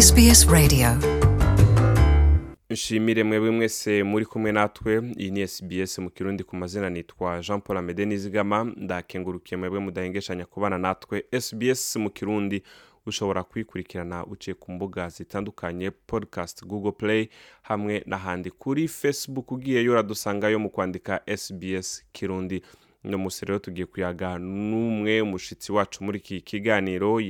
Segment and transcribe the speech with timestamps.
[0.00, 0.88] SBS Radio.
[2.70, 5.12] Nshimire mwebwe mwese muri kumwe natwe.
[5.18, 8.64] Iyi ni SBS mu kirundi ku mazina nitwa Jean Paul Amede Nizigama.
[8.76, 11.24] Ndakengurukiye mwebwe mudahengeshanya kubana natwe.
[11.40, 12.62] SBS mu kirundi
[13.06, 17.28] ushobora kwikurikirana uciye ku mbuga zitandukanye podcast Google Play
[17.62, 18.50] hamwe n'ahandi.
[18.50, 22.62] Kuri Facebook ugiyeyo uradusangayo mu kwandika SBS kirundi.
[23.04, 27.20] No musi rero tugiye kuyaga n'umwe mushitsi wacu muri iki kiganiro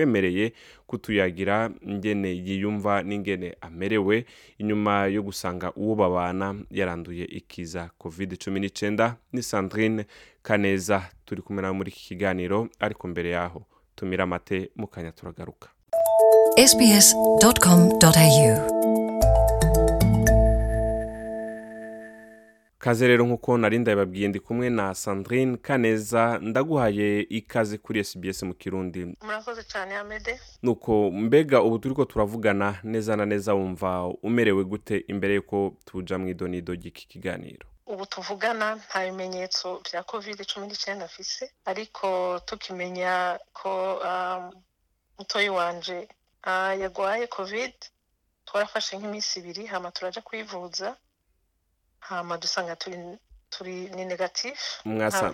[0.00, 0.52] yatwemereye
[0.86, 4.24] kutuyagira ingene yiyumva n'ingene amerewe.
[4.58, 10.06] Inyuma yo gusanga uwo babana yaranduye ikiza covid cumi n'icyenda ni sandrine
[10.42, 11.02] kaneza.
[11.24, 13.62] Turi kumwe muri iki kiganiro ariko mbere yaho
[13.96, 15.68] tumira amate mu kanya turagaruka.
[16.58, 18.54] Sbs.com.au
[22.84, 28.54] kaze rero nk'uko nari ndabibabwiye ndi kumwe na sandrine kaneza ndaguhaye ikaze kuri sbs mu
[28.54, 29.00] kirundi.
[29.24, 33.90] Murakoze cyane amede nuko mbega ubu turi ko turavugana neza na neza wumva
[34.22, 37.64] umerewe gute imbere y'uko tuja mu idonido ry'iki kiganiro?
[37.86, 42.06] Ubu tuvugana nta bimenyetso bya covid cumi n'icyenda afise ariko
[42.46, 43.72] tukimenya ko
[44.08, 44.50] um,
[45.18, 45.98] mutoyi wanje
[46.46, 47.72] uh, yagwaye covid
[48.44, 50.96] twarafashe nk'iminsi ibiri hama turaja kwivuza.
[52.08, 52.98] Hama dusanga turi
[53.50, 54.88] turi ni negatifu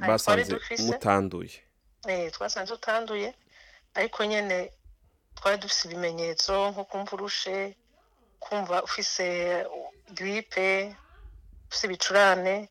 [0.09, 0.55] basanze
[0.93, 1.51] mutanduye.
[2.09, 3.35] Eh, twasanze utanduye.
[3.95, 4.71] Ariko nyene
[5.35, 7.77] twari dufise ibimenyetso nko kumva urushe
[8.41, 9.27] kumva ufise
[10.15, 10.97] gripe
[11.69, 12.69] ufise ibicurane.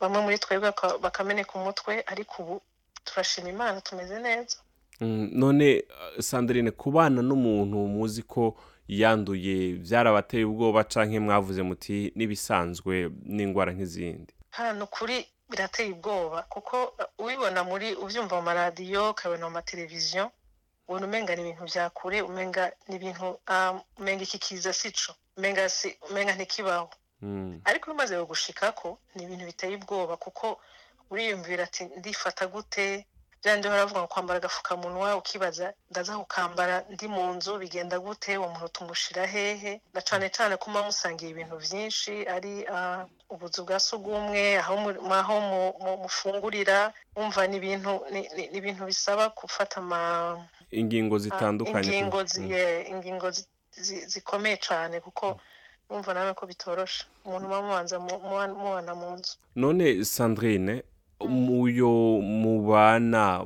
[0.00, 2.62] Bamwe muri twebwe baka- bakameneka umutwe ariko ubu
[3.04, 4.56] turashima imana tumeze neza.
[5.00, 5.84] Mm, none
[6.20, 8.56] sandrine kubana n'umuntu muzi ko
[8.88, 14.32] yanduye byarabateye ubwoba canke mwavuze muti n'ibisanzwe n'indwara nk'izindi?
[14.50, 15.16] Hano kuri
[15.50, 16.76] birateye ubwoba kuko
[17.18, 20.30] ubibona muri ubyumva mu maradiyo ukabona mu mateleviziyo
[20.88, 25.68] ubona umenga ni ibintu bya kure umenga ni ibintu um, umenga iki kiza sico umenga
[25.68, 25.88] si
[26.34, 26.88] ntikibaho.
[27.22, 28.14] Mm, ariko iyo umaze
[29.14, 30.60] ni ibintu biteye ubwoba kuko
[31.10, 33.06] uriyumvira ati ndifata gute?
[33.42, 38.68] Byandi baravuga ngo kwambara agafukamunwa ukibaza ndaza kukambara ndi mu nzu bigenda gute uwo muntu
[38.68, 39.80] tumushira hehe?
[39.94, 42.66] Na cane cane ko muba musangiye ibintu vyinshi ari
[43.30, 47.56] ubuzu bwa sugumwe aho mu- aho mu- mu- mufungurira wumva ni
[48.58, 53.42] ibintu bisaba gufata ama ingingo zitandukanye ingingo Mm.
[54.10, 55.38] zikomeye cyane kuko
[55.90, 57.04] numva nawe ko bitoroshe.
[57.24, 59.32] Umuntu muba- mubana mu nzu.
[59.54, 60.82] None sandrine
[61.20, 63.44] muyo mubana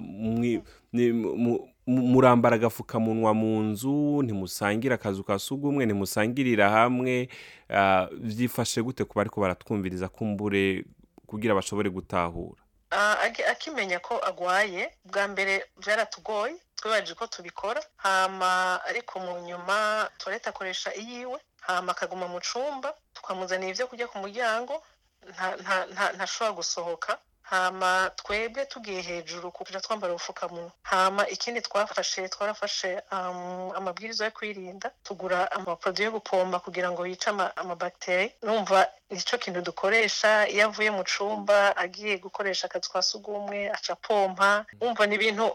[0.93, 7.29] mu- murambara agafukamunwa mu nzu ntimusangira akazu ka sugumwe ntimusangirira hamwe
[7.71, 10.85] ah, vyifashe gute kuba ariko baratwumviriza kumbure
[11.27, 12.63] kugira bashobore gutahura?
[12.91, 13.17] Ah,
[13.51, 20.91] akimenya ko agwaye bwa mbere byaratugoye twibaje ko tubikora hama ariko mu nyuma tuwarete akoresha
[20.95, 24.83] iyiwe hama akaguma mu cumba tukamuzanira ibyo kurya ku muryango
[25.31, 27.19] nta- nta- nta- ntashobora gusohoka.
[27.51, 30.73] Hama twebwe tugiye hejuru kuja twambara ubupfukamunwa.
[30.83, 37.31] Hama ikindi twafashe twarafashe um, amabwiriza yo kwirinda tugura amaproduwi yo gupomba kugira ngo yice
[37.31, 43.03] ama- amabagiteri numva ni cyo kintu dukoresha iyo avuye mu cumba agiye gukoresha akazi kwa
[43.03, 45.47] sugumwe aca pompa wumva ni ibintu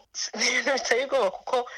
[0.73, 1.69] biteye ubwoba kuko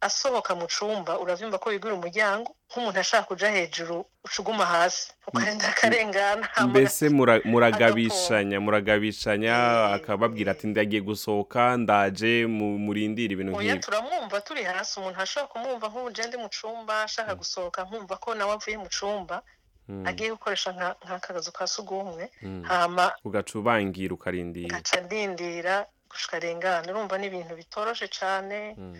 [0.00, 5.12] asohoka mu cumba uravyumva ko yigura umuryango nk'umuntu ashaka kuja hejuru ucuguma hasi.
[5.28, 9.54] Ukarenda akarengana mbese mura- muragabishanya muragabishanya
[9.96, 13.84] akababwira ati ndagiye gusohoka ndaje mu- murindire ibintu oya nk'ibi.
[13.84, 18.28] turamwumva turi hasi umuntu ashobora kumwumva nk'ubu je ndi mu cumba ashaka gusohoka nkumva ko
[18.34, 19.42] nawe avuye mu cumba
[19.90, 22.62] Mm, agiye gukoresha nka- nk'akazu ka sugumwe mm.
[22.62, 24.70] hama ugaca ubangira ukarindira.
[24.78, 25.74] ngaca ndindira
[26.10, 26.86] gushika arengana.
[26.92, 28.74] Urumva ni ibintu bitoroshe cane.
[28.78, 28.94] Mm.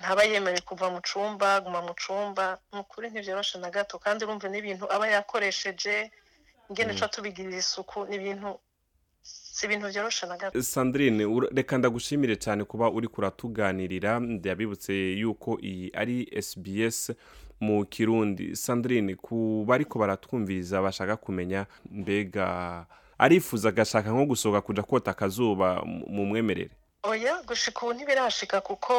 [0.00, 2.58] Ntaba yemerewe kuva mu cumba guma mu cumba.
[2.72, 6.10] Ni ukuri ntivyoroshe na gato kandi urumva n'ibintu aba yakoresheje.
[6.70, 6.98] Ingene Mm.
[6.98, 8.58] tuba tubigirira isuku ni ibintu
[9.22, 10.62] si ibintu vyoroshe na gato.
[10.62, 14.20] Sandrine reka ndagushimire cyane kuba uri kuratuganirira.
[14.20, 17.12] Ndabibutse yuko iyi ari sbs
[17.60, 18.56] mu kirundi.
[18.56, 22.86] Sandrine ku bariko baratwumviriza bashaka kumenya mbega
[23.18, 26.70] arifuza agashaka nko gusohoka kuja kota akazuba mu mwemerere.
[27.02, 28.92] Oya gushika ubu ntibirashika kuko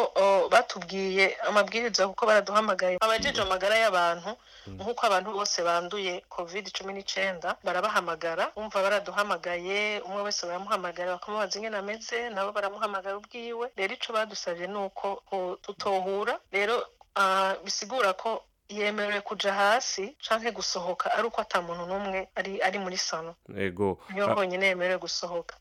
[0.52, 2.98] batubwiye amabwiriza kuko baraduhamagaye.
[3.02, 4.32] Abajeje amagara y'abantu
[4.70, 11.78] nk'uko abantu bose banduye covid cumi n'icenda barabahamagara umva baraduhamagaye umwe wese baramuhamagara bakamubaza ingene
[11.78, 13.72] ameze nabo baramuhamagara ubwiwe.
[13.78, 15.22] Rero ico badusavye ni uko
[15.62, 16.40] tutohura.
[16.52, 16.76] Rero
[17.66, 22.98] bisigura ko yemerewe kuja hasi canke gusohoka ari uko ata muntu n'umwe ari ari muri
[22.98, 24.00] sano ego.
[24.14, 25.56] Niyo honyine yemerewe gusohoka.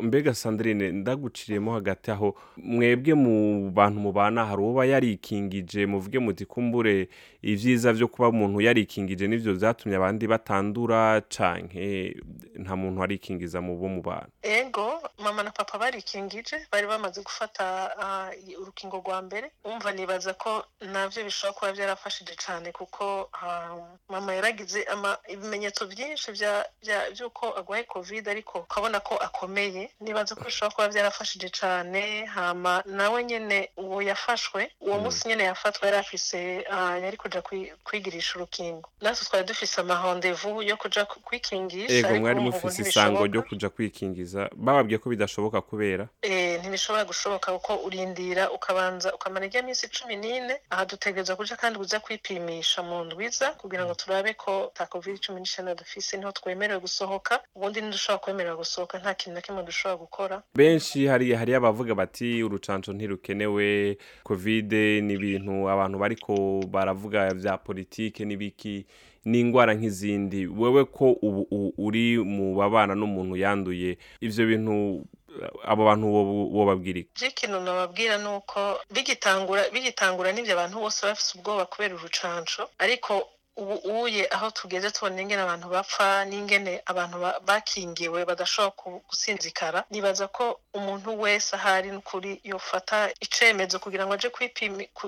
[0.00, 2.34] Mbega sandrine ndaguciriyemo hagati aho.
[2.56, 7.08] Mwebwe mu bantu mubana hari uba yarikingije muvuge muti kumbure
[7.42, 12.16] ibyiza byo kuba umuntu yarikingije ni byo byatumye abandi batandura canke
[12.54, 17.90] nta muntu warikingiza mu bo mu bantu ego mama na papa barikingije bari bamaze gufata
[18.60, 19.50] urukingo rwa mbere.
[19.64, 23.30] Umva nibaza ko navyo bishobora kuba byarafashije cyane kuko
[24.12, 24.84] mama yaragize
[25.32, 29.61] ibimenyetso byinshi by'uko agwaye covid ariko ukabona ko akomeye.
[30.00, 35.02] Nibaza ko bishobora kuba byarafashije cyane hama nawe nyene uwo yafashwe uwo Mm.
[35.02, 38.88] munsi nyene yafatwa yari afise ah, yari kwi- kwigirisha urukingo.
[39.00, 44.50] Natwe twari dufise amarondevu yo kuja ku- kwikingisha ariko mwari mufise isango ryo kuja kwikingiza.
[44.56, 46.08] Bababwiye ko bidashoboka kubera.
[46.22, 51.78] Eh, ntibishobora gushoboka kuko urindira ukabanza ukamara ijya minsi cumi n'ine aha dutegereza kuja kandi
[51.78, 56.32] kuza kwipimisha mu ndwiza kugira ngo turabe ko ta covid cumi n'icyenda dufise ni ho
[56.32, 60.36] twemerewe gusohoka ubundi ntidushobora kwemerera gusohoka nta kintu na kimwe dushobora gukora.
[60.56, 66.32] Benshi hari hariyo abavuga bati urucanco ntirukenewe kovide ni ibintu abantu bariko
[66.72, 68.86] baravuga vya politike n'ibiki
[69.28, 70.46] n'indwara nk'izindi.
[70.48, 75.04] Wewe ko ubu uri mu babana n'umuntu yanduye ivyo bintu
[75.64, 76.06] abo bantu
[76.72, 77.08] iki?
[77.16, 78.60] Je ikintu nababwira ni uko
[78.90, 85.20] bigitangura bigitangura n'ibyo abantu bose bafise ubwoba kubera urucanco ariko ubu uye aho tugeze tubona
[85.22, 89.84] ingene abantu bapfa n'ingene abantu ba- bakingiwe badashobora gusinzikara.
[89.90, 94.28] Nibaza ko umuntu wese ahari n'ukuri yofata icemezo kugira ngo aje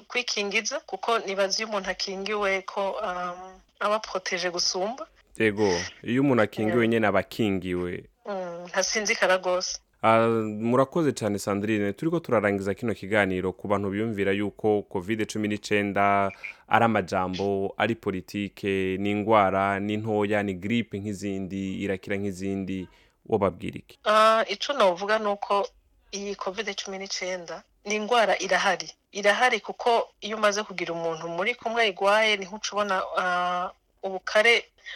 [0.08, 5.06] kwikingiza kuko nibaza iyo umuntu akingiwe ko um, aba proteje gusumba.
[5.38, 5.68] Ego
[6.02, 8.04] iyo umuntu akingiwe nyene aba akingiwe.
[8.26, 9.78] Mm, ntasinzikara rwose.
[10.08, 11.92] Murakoze cyane sandrine.
[11.92, 16.30] Turiko turarangiza kino kiganiro ku bantu biyumvira yuko covid cumi n'icenda
[16.68, 22.88] ari amajambo ari politike ni indwara ni ntoya ni gripe nk'izindi irakira nk'izindi.
[23.26, 23.98] Wobabwira iki?
[24.04, 25.68] Ah, ico novuga ni uko
[26.12, 28.92] iyi covid cumi n'icyenda ni indwara irahari.
[29.12, 33.70] Irahari kuko iyo umaze kugira umuntu muri kumwe ayigwaye ni ho uca ubona ah,
[34.06, 34.54] ubukare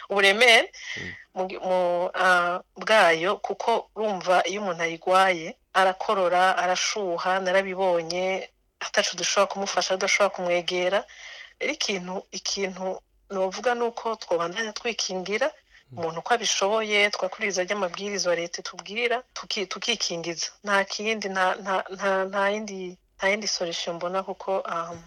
[0.09, 0.71] uburemere
[2.13, 11.03] ah, bwayo kuko urumva iyo umuntu ayigwaye arakorora arashuha narabibonye atacu dushobora kumufasha tudashobora kumwegera
[11.59, 15.51] rero ikintu ikintu novuga ni uko twobandanya twikingira
[15.91, 20.47] umuntu uko abishoboye twakuriza ry'amabwiriza leta itubwira tuki- tukikingiza.
[20.63, 24.97] Nta kindi nta nta nta nta yindi nta yindi solution mbona kuko um,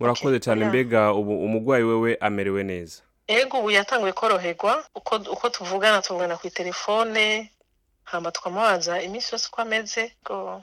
[0.00, 3.02] murakoze cyane mbega ubu umurwayi wewe amerewe neza.
[3.30, 4.84] Ego ubu yatanguye koroherwa.
[5.32, 7.50] Uko tuvugana tuvugana ku telefone
[8.04, 10.12] hamba tukamubaza iminsi yose uko ameze.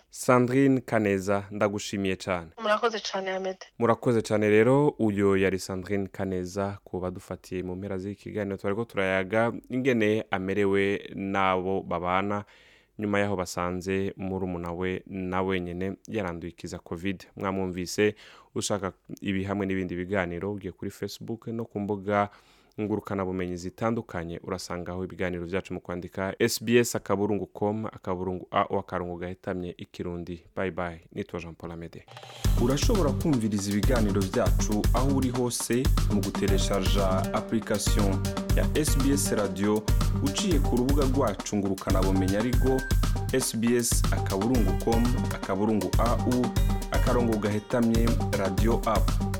[0.09, 2.49] Sandrine kaneza ndagushimiye cyane.
[2.61, 8.57] Murakoze cane amede murakoze cyane rero uyu yari sandrine kaneza ku badufatiye mu mpera z'ikiganiro
[8.57, 12.43] twariko turayaga ingene amerewe n'abo babana
[12.99, 17.23] nyuma y'aho basanze murumuna we na wenyine yaranduye ikiza covid.
[17.35, 18.15] Mwamwumvise
[18.55, 18.91] ushaka
[19.21, 22.29] ibi hamwe n'ibindi biganiro ugiye kuri facebook no ku mbuga
[22.81, 30.43] ngurukanabumenyi zitandukanye urasangaho ibiganiro byacu mu kwandika sbs akaburungu com akaburungu ao akarongo gahetamye ikirundi
[30.55, 31.01] bye bye.
[31.11, 32.05] Nitwa jean paul amede.
[32.61, 35.83] Urashobora kumviriza ibiganiro byacu aho uri hose
[36.13, 38.15] mu gutereshaja application
[38.55, 39.83] ya sbs radio
[40.23, 42.81] uciye ku rubuga rwacu ngurukanabumenyi arigo
[43.39, 45.03] sbs akaburungu com
[45.35, 46.45] akaburungu au
[46.91, 48.09] akarongo gahetamye
[48.39, 49.36] radio app.